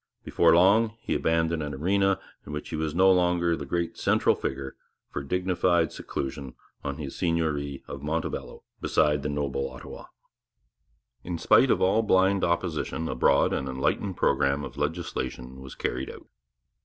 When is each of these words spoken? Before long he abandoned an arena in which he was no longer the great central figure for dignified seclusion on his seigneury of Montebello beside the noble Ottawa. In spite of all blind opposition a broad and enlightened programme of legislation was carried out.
Before 0.23 0.55
long 0.55 0.97
he 0.99 1.13
abandoned 1.13 1.61
an 1.61 1.75
arena 1.75 2.19
in 2.43 2.51
which 2.53 2.69
he 2.69 2.75
was 2.75 2.95
no 2.95 3.11
longer 3.11 3.55
the 3.55 3.67
great 3.67 3.99
central 3.99 4.33
figure 4.33 4.75
for 5.11 5.21
dignified 5.21 5.91
seclusion 5.91 6.55
on 6.83 6.97
his 6.97 7.15
seigneury 7.15 7.83
of 7.87 8.01
Montebello 8.01 8.63
beside 8.81 9.21
the 9.21 9.29
noble 9.29 9.69
Ottawa. 9.69 10.05
In 11.23 11.37
spite 11.37 11.69
of 11.69 11.83
all 11.83 12.01
blind 12.01 12.43
opposition 12.43 13.07
a 13.07 13.13
broad 13.13 13.53
and 13.53 13.69
enlightened 13.69 14.17
programme 14.17 14.63
of 14.63 14.75
legislation 14.75 15.61
was 15.61 15.75
carried 15.75 16.09
out. 16.09 16.25